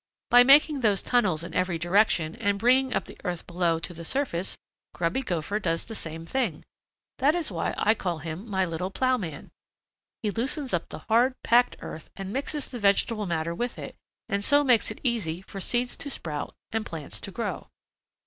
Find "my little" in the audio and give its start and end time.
8.49-8.89